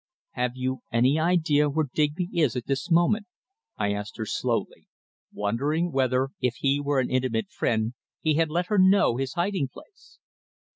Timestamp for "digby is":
1.93-2.55